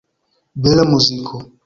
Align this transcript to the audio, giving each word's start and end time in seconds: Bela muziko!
Bela 0.63 0.83
muziko! 0.91 1.35